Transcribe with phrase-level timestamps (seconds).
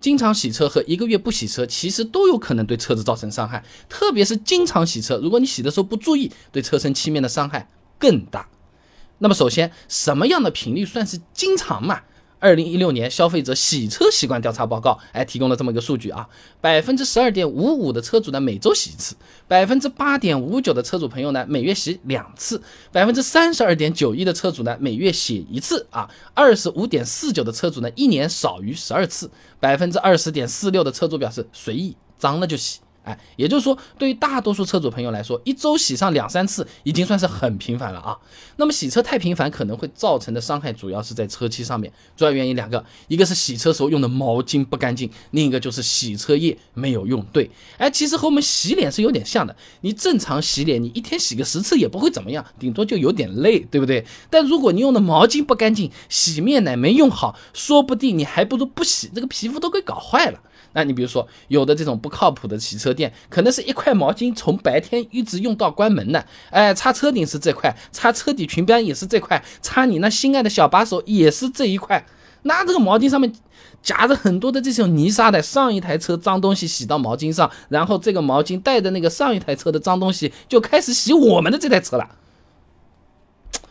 [0.00, 3.62] 经常洗车和一个月不洗车，其实都有可能对车子造成伤害。
[3.88, 8.48] 特别是经常洗车，如果你洗的时候不注意，对车身漆面的伤害更大。
[9.18, 12.00] 那么，首先，什么样的频率算是经常嘛？
[12.40, 16.26] 二零一六年消费者洗车习惯调查报告，哎，提供了这么一个数据啊，
[16.60, 19.14] 百分之十二点五五的车主呢每周洗一次，
[19.46, 29.30] 百分之八点五九的车主朋友呢每月洗两次，百分之三十二点九一的车主呢每月洗一次啊，二十五点四九的车主呢一年少于十二次，
[29.60, 32.80] 百分之二十点四六的车主表示随意，脏了就洗。
[33.02, 38.16] 哎，也就是说，对于大多数车主朋友来说，一周洗上两三次已经算是很频繁了啊。
[38.56, 41.90] 那么洗车太频繁可能会造成的伤害，主要是在车漆上面。
[42.16, 47.50] 主要原因两个，一个是洗车时候用的毛巾不干净，另一个就是洗车液没有用对。
[47.78, 49.56] 哎，其实和我们洗脸是有点像的。
[49.80, 54.04] 你正常洗脸，你一天洗个十次也不会怎么样，顶多就有点累，对不对？
[54.28, 60.38] 但如果你用的毛巾不干净，洗面奶没用好，说不定你还不如不洗，这个皮肤都给搞坏了。
[60.72, 72.06] 那你比如说，有的这种不靠谱的洗车店，可能是一块毛巾从白天一直用到关门的，哎，擦车顶是这块，擦车底裙边也是这块，擦你那心爱的小把手也是这一块。
[72.42, 73.30] 那这个毛巾上面
[73.82, 82.08] 夹着很多的这种泥沙的，上一台车脏东西洗到毛巾上，然后这个毛巾带着那个上一台车的脏东西就开始洗我们的这台车了。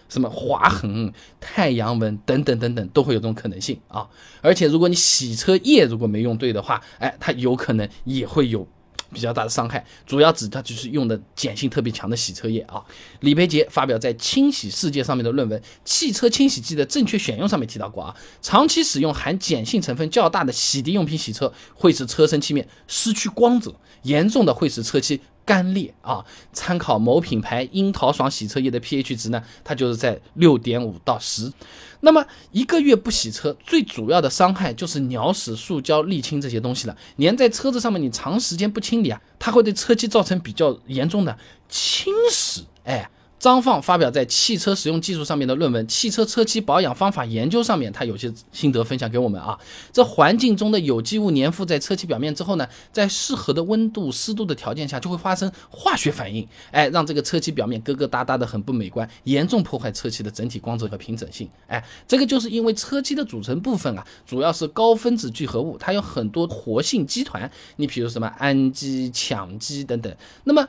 [0.10, 4.06] 什么划痕、太阳纹等等等等都会有这种可能性啊！
[4.42, 8.68] 而且如果你洗车液如果没用对的话，哎，它有可能也会有
[9.14, 9.86] 比较大的伤害。
[10.08, 12.84] 主要指它就是用的碱性特别强的洗车液啊。
[13.20, 25.22] 李培杰发表在《清洗世界》上面的论文《汽车清洗剂的正确选用》上面提到过啊，长期使用含碱性成分较大的洗涤用品洗车，会使车身漆面失去光泽，严重的会使车漆。
[25.50, 26.23] 干裂啊！
[26.53, 31.52] 参考某品牌樱桃爽洗车液的 pH 值呢，它就是在六点五到十。
[32.02, 41.36] 那么一个月不洗车，最主要的伤害就是鸟屎、塑胶、沥青这些东西了，粘在车子上面，你长时间不清理啊，它会对车漆造成比较严重的
[41.67, 42.61] 侵蚀。
[42.84, 43.09] 哎。
[43.40, 49.58] 张放发表在汽车使用技术上面的论文《汽车车漆保养方法研究》上面，他有些心得分享给我们啊。
[49.94, 61.50] 这环境中的有机物粘附在车漆表面之后呢，在适合的温度、湿度的条件下，就会发生化学反应，哎，让这个车漆表面疙疙瘩瘩的很不美观，严重破坏车漆的整体光泽和平整性。
[61.68, 70.13] 哎，这个就是因为车漆的组成部分啊，主要是高分子聚合物，它有很多活性基团，你比如什么氨基、羟基等等，
[70.44, 70.68] 那么。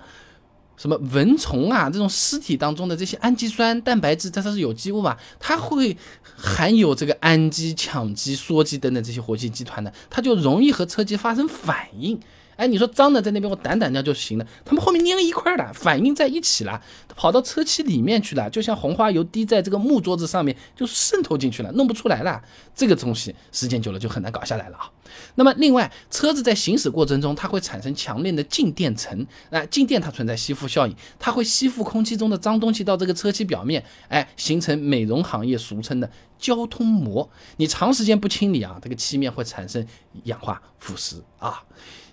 [0.81, 5.15] 什么蚊虫啊，这种尸体当中的这些氨基酸、蛋白质，它它是有机物嘛？
[5.39, 5.95] 它会
[6.35, 12.19] 含有这个氨基、羟基、羧基等等这些活性基团的，它就容易和车机发生反应。
[12.61, 16.79] 哎，你说脏的在那边我掸掸掉就行了，他们后面粘一块的，反应在一起了，
[17.17, 22.43] 跑到车漆里面去了，就像红花油滴在这个木桌子上面，就渗透进去了，弄不出来了。
[22.75, 24.91] 这个东西时间久了就很难搞下来了啊。
[25.37, 37.31] 那么另外，车子在行驶过程中，它会产生强烈的静电层，那静电它存在吸附效应，它会吸附空气中的脏东西到这个车漆表面，哎，形成美容行业俗称的交通膜。
[37.57, 39.87] 你长时间不清理啊，这个漆面会产生
[40.25, 41.63] 氧化腐蚀啊。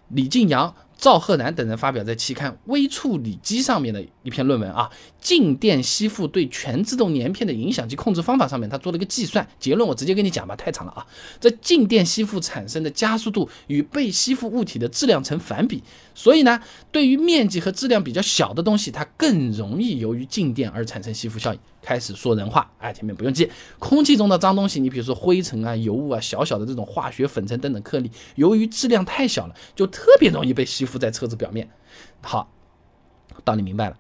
[0.09, 0.73] 李静阳。
[0.97, 4.89] 赵赫南等人发表在期刊《微处理机》上面的一篇论文啊，
[5.21, 11.05] 静电吸附对全自动粘片的影响及控制方法上面，他做了一个计算，结论我直接跟你讲吧，太长了啊。
[11.39, 15.83] 这静电吸附产生的加速度与被吸附物体的质量成反比，
[16.15, 16.59] 所以呢，
[16.91, 21.59] 对于面积和质量比较小的东西，它更容易由于静电而产生吸附效应。
[21.79, 23.49] 开始说人话，哎，前面不用记。
[23.79, 31.69] 空气中的脏东西，你比如说灰尘啊、油污啊、小小的这种化学粉尘等等颗粒，由于质量太小了，就特别容易被吸附在车子表面。
[32.21, 32.51] 好，
[33.43, 33.97] 道理明白了。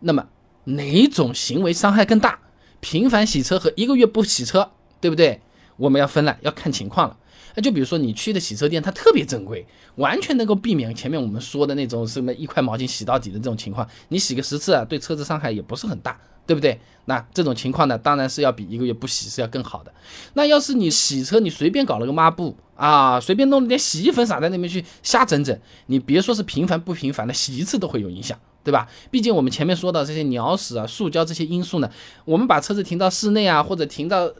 [0.00, 0.28] 那么
[0.64, 2.38] 哪种行为伤害更大？
[2.80, 5.42] 频繁洗车和一个月不洗车，对不对？
[5.78, 7.16] 我们要分了，要看情况了。
[7.54, 13.88] 那就比如说你去的洗车店，它特别正规，完全能够避免前面我们说的那种什么一块毛巾洗到底的这种情况。
[14.08, 16.20] 你洗个十次啊，对车子伤害也不是很大。
[16.48, 16.80] 对不对？
[17.04, 19.92] 那这种情况呢，当然是要比一个月不洗是要更好的。
[20.32, 25.54] 那要是你洗车，你随便搞了个抹布啊，随便弄了点洗衣粉撒在那边去瞎整整，
[25.88, 28.88] 你别说是频繁不频繁的，洗一次都会有影响，对吧？
[29.10, 31.90] 毕竟我们前面说到这些鸟屎啊、塑胶这些因素呢，
[32.24, 34.32] 我们把车子停到室内啊，或者停到。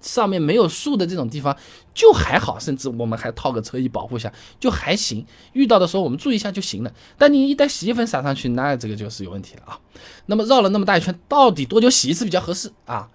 [0.00, 1.56] 上面没有树的这种地方
[1.94, 5.24] 就还好，甚至我们还套个车衣保护一下就还行。
[5.52, 6.92] 遇到的时候我们注意一下就行了。
[7.16, 9.80] 但你一旦洗衣粉撒上去，那这个就是有问题了啊。
[10.26, 13.08] 那么绕了那么大一圈，到底多久洗一次比较合适啊？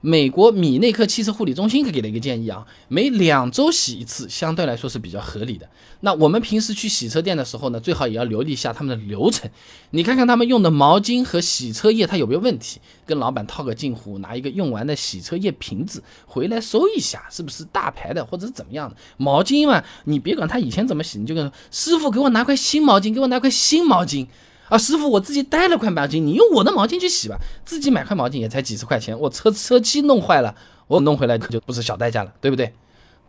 [0.00, 5.68] 美国米内克汽车护理中心给了一个建议啊，每两周洗一次，相对来说是比较合理的。
[6.00, 9.50] 那我们平时去洗车店的时候呢，最好也要留意一下他们的流程，
[9.90, 18.96] 你看看他们用的毛巾和洗车液它有没有问题，跟老板套个近乎，拿一个用完的洗车液瓶子回来收一下，是不是大牌的或者是怎么样的？
[19.16, 24.28] 毛巾嘛，你别管他以前怎么洗，你就跟师傅给我拿块新毛巾，给我拿块新毛巾。
[24.68, 27.38] 啊，师傅，我自己带了块毛巾，你用我的毛巾去洗吧。
[27.64, 30.54] 自己买块毛巾也才几十块钱，我车车漆弄坏了，
[30.86, 32.72] 我弄回来可就不是小代价了，对不对？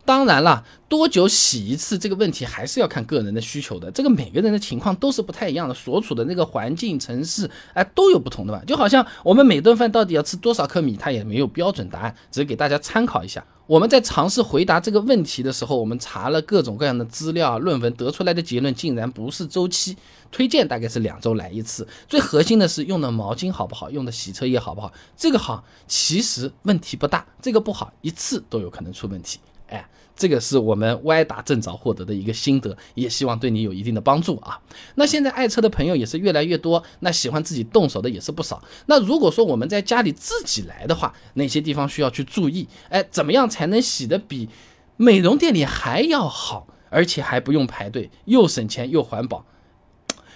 [0.04, 8.60] 当然了，多久洗一次这个问题还是要看个人的需求的，这个每个人的情况都是不太一样的，所处的那个环境、城市，哎，都有不同的吧。
[8.66, 13.44] 就好像我们每顿饭到底要吃多少克米，它也没有标准答案，只是给大家参考一下。
[13.68, 19.96] 我们在尝试回答这个问题的时候，我们查了各种各样的资料、论文，得出来的结论竟然不是周期
[20.32, 21.86] 推荐，大概是两周来一次。
[22.08, 29.38] 最核心的是用的毛巾好不好，用的洗车液好不好，这个好其实问题不大，这个不好一次都有可能出问题。
[29.70, 34.60] 哎，这个是我们歪打正着获得的一个心得，也希望对你有一定的帮助啊。
[34.96, 38.62] 那现在爱车的朋友也是越来越多，那喜欢自己动手的也是不少。
[38.86, 42.68] 那如果说我们在家里自己来的话，哪些地方需要去注意？
[42.90, 44.48] 哎，怎么样才能洗的比
[44.96, 49.46] 美容店里还要好，而且还不用排队，又省钱又环保？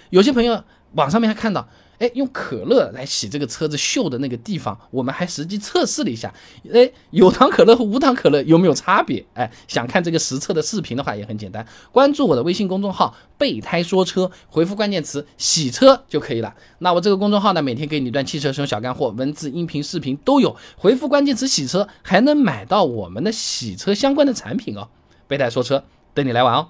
[0.09, 1.67] 有些朋友网上面还看到。
[1.99, 6.33] 哎，用可乐来洗这个车子锈的那个地方，我们还实际测试了一下。
[6.73, 9.25] 哎，有糖可乐和无糖可乐有没有差别？
[9.33, 16.53] 哎，想看这个实测的视频的话也很简单，关注我的微信公众号“备胎说车”，回复关键词“洗车”就可以了。
[16.79, 20.55] 那我这个公众号呢，每天给你一段汽车使用小干货，文字、音频、视频都有。
[20.77, 24.89] 回复关键词“洗车”，还能买到我们的洗车相关的产品哦。
[25.27, 25.83] 备胎说车，
[26.13, 26.67] 等你来玩哦。